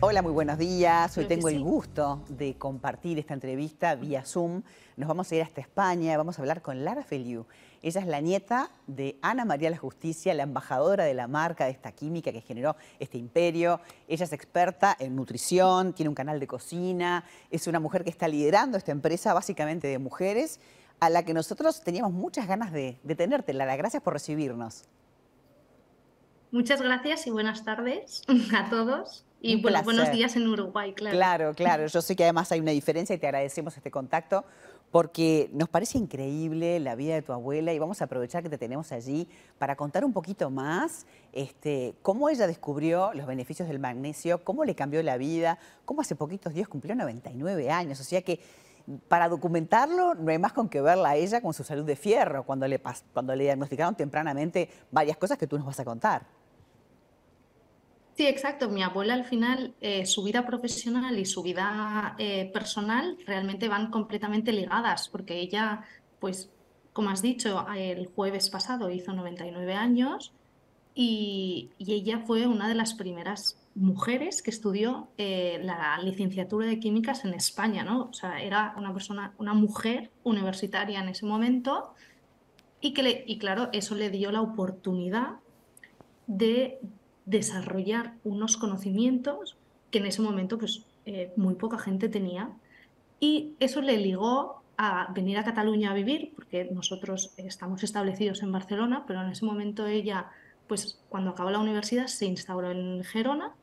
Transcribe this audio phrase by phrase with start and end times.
[0.00, 1.16] Hola, muy buenos días.
[1.16, 4.62] Hoy tengo el gusto de compartir esta entrevista vía Zoom.
[4.98, 7.46] Nos vamos a ir hasta España, vamos a hablar con Lara Feliu.
[7.82, 11.70] Ella es la nieta de Ana María La Justicia, la embajadora de la marca de
[11.70, 13.80] esta química que generó este imperio.
[14.06, 18.28] Ella es experta en nutrición, tiene un canal de cocina, es una mujer que está
[18.28, 20.60] liderando esta empresa básicamente de mujeres,
[21.00, 23.54] a la que nosotros teníamos muchas ganas de, de tenerte.
[23.54, 24.84] Lara, gracias por recibirnos.
[26.50, 28.22] Muchas gracias y buenas tardes
[28.54, 29.25] a todos.
[29.40, 31.16] Y buenos días en Uruguay, claro.
[31.16, 31.86] Claro, claro.
[31.92, 34.44] Yo sé que además hay una diferencia y te agradecemos este contacto
[34.90, 38.56] porque nos parece increíble la vida de tu abuela y vamos a aprovechar que te
[38.56, 44.42] tenemos allí para contar un poquito más este, cómo ella descubrió los beneficios del magnesio,
[44.44, 48.00] cómo le cambió la vida, cómo hace poquitos días cumplió 99 años.
[48.00, 48.40] O sea que
[49.08, 52.44] para documentarlo no hay más con que verla a ella con su salud de fierro,
[52.44, 52.80] cuando le,
[53.12, 56.22] cuando le diagnosticaron tempranamente varias cosas que tú nos vas a contar.
[58.16, 58.70] Sí, exacto.
[58.70, 63.90] Mi abuela al final, eh, su vida profesional y su vida eh, personal realmente van
[63.90, 65.84] completamente ligadas, porque ella,
[66.18, 66.50] pues,
[66.94, 70.32] como has dicho, el jueves pasado hizo 99 años
[70.94, 77.26] y, ella fue una de las primeras mujeres que estudió eh, la licenciatura de químicas
[77.26, 78.04] en España, ¿no?
[78.04, 81.92] O sea, era una persona, una mujer universitaria en ese momento
[82.80, 85.34] y que le, y claro, eso le dio la oportunidad
[86.26, 86.80] de
[87.26, 89.56] desarrollar unos conocimientos
[89.90, 92.50] que en ese momento pues, eh, muy poca gente tenía.
[93.20, 98.52] Y eso le ligó a venir a Cataluña a vivir, porque nosotros estamos establecidos en
[98.52, 100.30] Barcelona, pero en ese momento ella,
[100.66, 103.54] pues cuando acabó la universidad, se instauró en Gerona,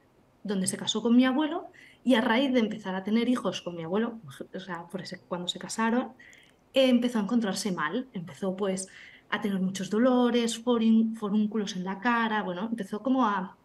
[0.43, 1.67] donde se casó con mi abuelo,
[2.03, 4.19] y a raíz de empezar a tener hijos con mi abuelo,
[4.53, 6.13] o sea, por ese, cuando se casaron,
[6.73, 8.87] empezó a encontrarse mal, empezó pues
[9.33, 13.57] a tener muchos dolores, forúnculos en la cara, bueno, empezó como a,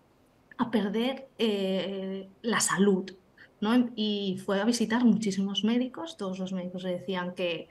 [0.73, 3.13] perder eh, la salud,
[3.61, 3.91] ¿no?
[3.95, 7.69] Y fue a visitar muchísimos médicos, todos los médicos le decían que,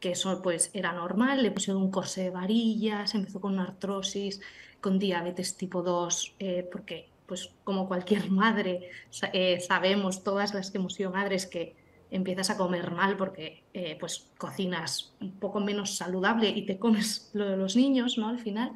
[0.00, 4.42] que eso pues era normal, le pusieron un corsé de varillas, empezó con una artrosis,
[4.82, 8.90] con diabetes tipo 2, eh, porque pues como cualquier madre
[9.32, 11.74] eh, sabemos todas las que hemos sido madres que
[12.10, 17.30] empiezas a comer mal porque eh, pues cocinas un poco menos saludable y te comes
[17.34, 18.28] lo de los niños, ¿no?
[18.28, 18.72] Al final.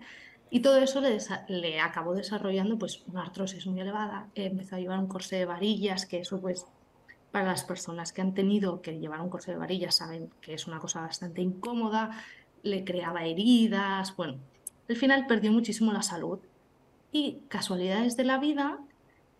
[0.50, 1.18] Y todo eso le,
[1.48, 6.06] le acabó desarrollando pues una artrosis muy elevada, empezó a llevar un corsé de varillas,
[6.06, 6.66] que eso pues
[7.32, 10.68] para las personas que han tenido que llevar un corsé de varillas saben que es
[10.68, 12.22] una cosa bastante incómoda,
[12.62, 14.38] le creaba heridas, bueno,
[14.88, 16.38] al final perdió muchísimo la salud
[17.10, 18.78] y casualidades de la vida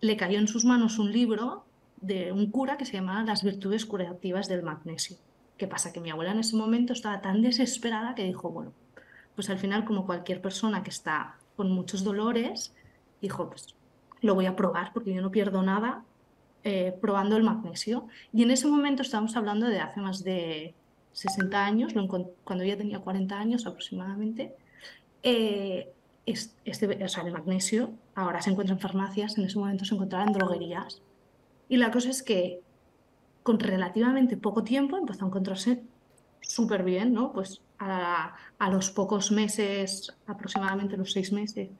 [0.00, 1.63] le cayó en sus manos un libro
[2.06, 5.16] de un cura que se llamaba Las virtudes curativas del magnesio.
[5.56, 5.92] ¿Qué pasa?
[5.92, 8.72] Que mi abuela en ese momento estaba tan desesperada que dijo, bueno,
[9.34, 12.74] pues al final como cualquier persona que está con muchos dolores,
[13.20, 13.74] dijo, pues
[14.20, 16.04] lo voy a probar porque yo no pierdo nada
[16.64, 18.08] eh, probando el magnesio.
[18.32, 20.74] Y en ese momento estábamos hablando de hace más de
[21.12, 21.92] 60 años,
[22.42, 24.54] cuando ella tenía 40 años aproximadamente.
[25.22, 25.92] Eh,
[26.26, 30.24] este, o sea, el magnesio ahora se encuentra en farmacias, en ese momento se encontraba
[30.24, 31.02] en droguerías.
[31.68, 32.60] Y la cosa es que
[33.42, 35.82] con relativamente poco tiempo empezó a encontrarse
[36.40, 37.32] súper bien, ¿no?
[37.32, 38.36] Pues a,
[38.70, 41.70] los pocos meses, aproximadamente los seis meses,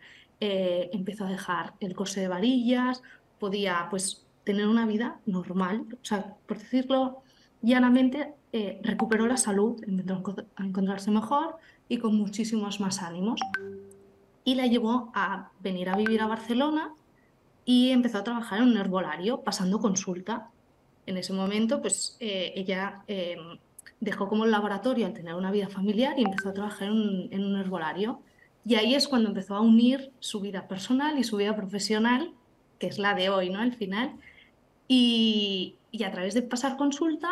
[0.40, 3.02] eh, empezó a dejar el corsé de varillas,
[3.38, 7.22] podía pues tener una vida normal, o sea, por decirlo
[7.62, 10.22] llanamente, eh, recuperó la salud, empezó
[10.56, 11.56] a encontrarse mejor
[11.88, 13.40] y con muchísimos más ánimos.
[14.44, 16.92] Y la llevó a venir a vivir a Barcelona
[17.64, 20.50] y empezó a trabajar en un herbolario pasando consulta.
[21.06, 23.36] En ese momento, pues eh, ella eh,
[24.00, 27.56] dejó como el laboratorio al tener una vida familiar y empezó a trabajar en un,
[27.56, 28.20] herbolario.
[28.66, 32.32] Y ahí es cuando empezó a unir su vida personal y su vida profesional,
[32.78, 33.60] que es la de hoy, ¿no?
[33.60, 34.12] Al final.
[34.88, 37.30] Y, y a través de pasar consulta,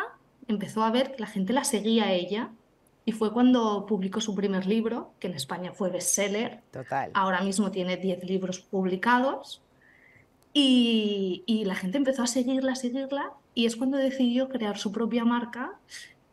[0.48, 2.50] empezó a ver que la gente la seguía a ella.
[3.04, 6.60] Y fue cuando publicó su primer libro, que en España fue bestseller.
[6.70, 7.10] Total.
[7.14, 9.60] Ahora mismo tiene 10 libros publicados
[10.54, 15.24] y, la gente empezó a seguirla, a seguirla, y es cuando decidió crear su propia
[15.24, 15.78] marca,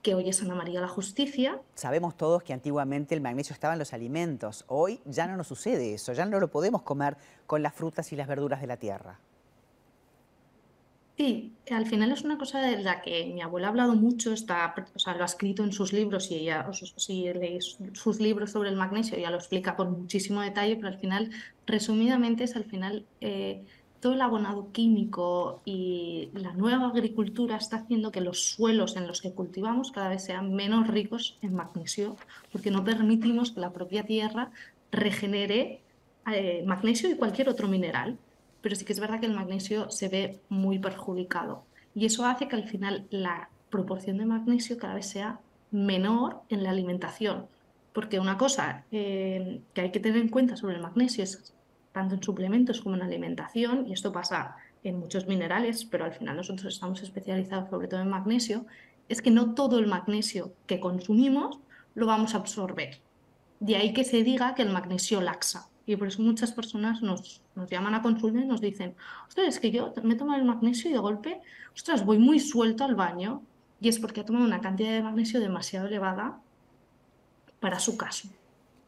[0.02, 1.60] que hoy es Ana María la Justicia.
[1.76, 4.64] Sabemos todos que antiguamente el magnesio estaba en los alimentos.
[4.68, 7.18] Hoy ya no nos sucede eso, ya no lo podemos comer
[7.48, 9.20] con las frutas y las verduras de la tierra.
[11.20, 14.74] Sí, al final es una cosa de la que mi abuela ha hablado mucho, está,
[14.96, 18.70] o sea, lo ha escrito en sus libros y ella, si leéis sus libros sobre
[18.70, 21.30] el magnesio, ya lo explica con muchísimo detalle, pero al final,
[21.68, 23.66] resumidamente, es al final eh,
[24.00, 29.22] todo el abonado químico y la nueva agricultura está haciendo que los suelos en los
[29.22, 32.16] que cultivamos cada vez sean menos ricos en magnesio,
[32.52, 34.52] porque no permitimos que la propia tierra
[34.92, 35.82] regenere
[36.32, 38.18] eh, magnesio y cualquier otro mineral.
[38.62, 41.64] pero sí que es verdad que el magnesio se ve muy perjudicado.
[41.96, 45.40] Y eso hace que al final la proporción de magnesio cada vez sea
[45.72, 47.48] menor en la alimentación.
[47.94, 51.54] Porque una cosa eh, que hay que tener en cuenta sobre el magnesio es
[51.92, 56.38] tanto en suplementos como en alimentación, y esto pasa en muchos minerales, pero al final
[56.38, 58.66] nosotros estamos especializados sobre todo en magnesio,
[59.10, 61.60] es que no todo el magnesio que consumimos
[61.96, 63.02] lo vamos a absorber.
[63.60, 65.68] De ahí que se diga que el magnesio laxa.
[65.86, 68.96] Y por eso muchas personas nos, nos llaman a consulta y nos dicen,
[69.28, 71.42] ostras, es que yo me tomo el magnesio y de golpe,
[71.74, 73.42] ostras, voy muy suelto al baño.
[73.82, 76.40] Y es porque ha tomado una cantidad de magnesio demasiado elevada
[77.60, 78.30] para su caso.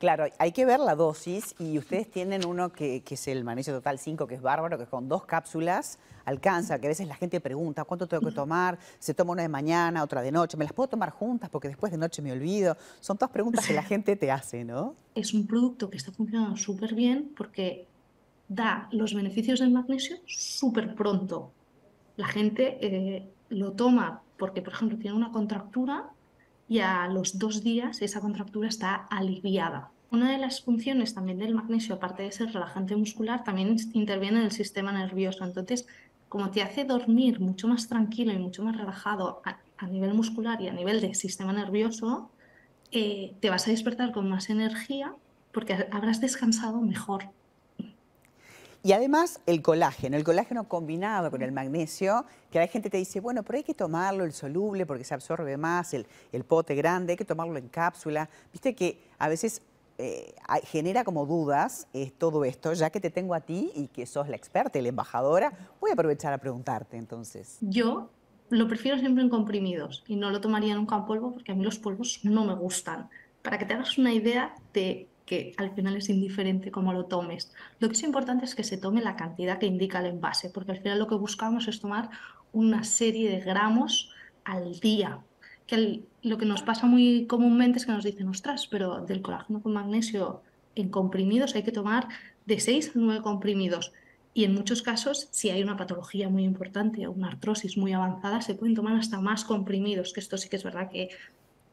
[0.01, 3.99] Claro, hay que ver la dosis y ustedes tienen uno que, es el magnesio total
[3.99, 7.83] 5, que es bárbaro, que con dos cápsulas alcanza, que a veces la gente pregunta
[7.83, 10.89] cuánto tengo que tomar, se toma una de mañana, otra de noche, ¿me las puedo
[10.89, 12.75] tomar juntas porque después de noche me olvido?
[12.99, 14.95] Son todas preguntas que la gente te hace, ¿no?
[15.13, 17.85] Es un producto que está funcionando súper bien porque
[18.47, 21.51] da los beneficios del magnesio súper pronto.
[22.17, 26.09] La gente eh, lo toma porque, por ejemplo, tiene una contractura
[26.71, 29.91] y a los dos días esa contractura está aliviada.
[30.09, 34.45] Una de las funciones también del magnesio, aparte de ser relajante muscular, también interviene en
[34.45, 35.43] el sistema nervioso.
[35.43, 35.85] Entonces,
[36.29, 40.69] como te hace dormir mucho más tranquilo y mucho más relajado a, nivel muscular y
[40.69, 42.29] a nivel de sistema nervioso,
[42.93, 45.13] eh, te vas a despertar con más energía
[45.51, 47.25] porque habrás descansado mejor.
[48.83, 53.19] Y además el colágeno, el colágeno combinado con el magnesio, que la gente te dice,
[53.19, 56.05] bueno, pero hay que tomarlo el soluble porque se absorbe más, el,
[56.45, 58.27] pote grande, hay que tomarlo en cápsula.
[58.51, 59.61] Viste que a veces
[59.99, 60.33] eh,
[60.63, 64.27] genera como dudas eh, todo esto, ya que te tengo a ti y que sos
[64.27, 67.57] la experta la embajadora, voy a aprovechar a preguntarte entonces.
[67.61, 68.09] Yo
[68.49, 71.63] lo prefiero siempre en comprimidos y no lo tomaría nunca en polvo porque a mí
[71.63, 73.09] los polvos no me gustan.
[73.43, 77.51] Para que te hagas una idea de que al final es indiferente cómo lo tomes.
[77.79, 80.71] Lo que es importante es que se tome la cantidad que indica el envase, porque
[80.71, 82.09] al final lo que buscamos es tomar
[82.51, 84.11] una serie de gramos
[84.43, 85.19] al día.
[85.67, 89.61] Que lo que nos pasa muy comúnmente es que nos dicen, ostras, pero del colágeno
[89.61, 90.41] con magnesio
[90.75, 92.07] en comprimidos hay que tomar
[92.45, 93.93] de 6 a 9 comprimidos.
[94.33, 98.41] Y en muchos casos, si hay una patología muy importante o una artrosis muy avanzada,
[98.41, 101.09] se pueden tomar hasta más comprimidos, que esto sí que es verdad que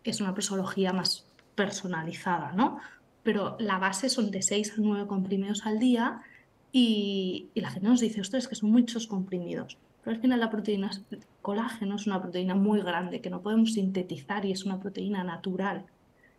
[0.03, 2.79] es una presología más personalizada, ¿no?
[3.23, 6.23] Pero la base son de 6 a 9 comprimidos al día
[6.73, 9.79] y, la gente nos dice, es que son muchos comprimidos.
[10.03, 10.91] Pero al final la proteína
[11.43, 15.85] colágeno es una proteína muy grande que no podemos sintetizar y es una proteína natural.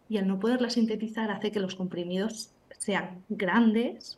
[0.07, 4.17] Y al no poderla sintetizar hace que los comprimidos sean grandes,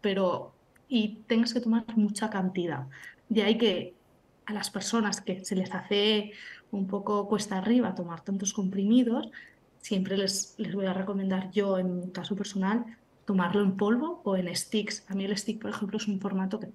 [0.00, 0.52] pero
[0.88, 2.86] y tengas que tomar mucha cantidad.
[3.28, 3.94] De ahí que
[4.46, 6.32] a las personas que se les hace
[6.70, 9.30] un poco cuesta arriba tomar tantos comprimidos,
[9.82, 12.86] siempre les, les voy a recomendar yo, en mi caso personal,
[13.26, 15.04] tomarlo en polvo o en sticks.
[15.08, 16.68] A mí el stick, por ejemplo, es un formato que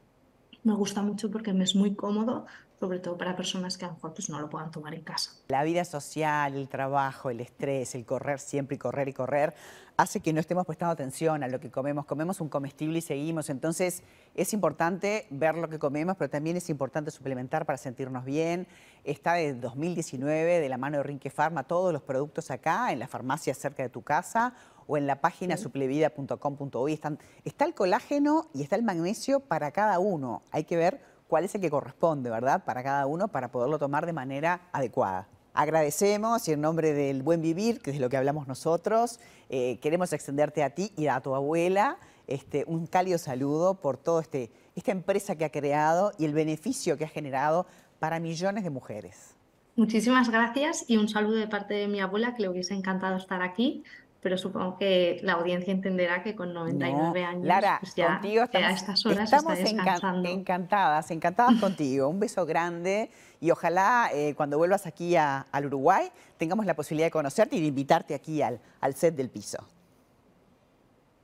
[0.68, 2.46] me gusta mucho porque me es muy cómodo,
[2.80, 5.32] sobre todo para personas que a lo mejor pues, no lo puedan tomar en casa.
[5.48, 9.56] La vida social, el trabajo, el estrés, el correr siempre y correr y correr,
[9.96, 12.06] hace que no estemos prestando atención a lo que comemos.
[12.06, 13.50] Comemos un comestible y seguimos.
[13.50, 14.04] Entonces
[14.36, 18.68] es importante ver lo que comemos, pero también es importante suplementar para sentirnos bien.
[19.06, 23.08] Está desde 2019 de la mano de Rinque Pharma todos los productos acá en la
[23.08, 24.54] farmacia cerca de tu casa
[24.88, 27.00] o en la página suplevida.com.uy.
[27.46, 30.42] Está el colágeno y está el magnesio para cada uno.
[30.52, 32.64] Hay que ver cuál es el que corresponde, ¿verdad?
[32.66, 35.28] Para cada uno, para poderlo tomar de manera adecuada.
[35.54, 39.20] Agradecemos y en nombre del buen vivir, que es de lo que hablamos nosotros,
[39.50, 41.98] eh, queremos extenderte a ti y a tu abuela
[42.28, 46.98] este, un cálido saludo por toda este, esta empresa que ha creado y el beneficio
[46.98, 47.66] que ha generado
[48.00, 49.34] para millones de mujeres.
[49.76, 53.42] Muchísimas gracias y un saludo de parte de mi abuela, que le hubiese encantado estar
[53.42, 53.84] aquí
[54.22, 58.68] pero supongo que la audiencia entenderá que con 99 años Lara, pues ya, contigo estamos,
[58.70, 62.10] a estas horas estamos encantadas, encantadas contigo.
[62.10, 63.10] Un beso grande
[63.40, 67.68] y ojalá eh, cuando vuelvas aquí al Uruguay tengamos la posibilidad de conocerte y de
[67.68, 69.60] invitarte aquí al, al set del piso.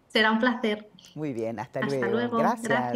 [0.08, 0.88] Será un placer.
[1.16, 2.38] Muy bien, hasta, hasta luego.
[2.38, 2.92] Gracias.